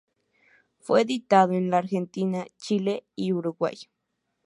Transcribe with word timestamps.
Fue 0.79 1.03
editado 1.03 1.53
en 1.53 1.69
la 1.69 1.77
Argentina, 1.77 2.47
Chile 2.57 3.05
y 3.15 3.33
Uruguay. 3.33 3.77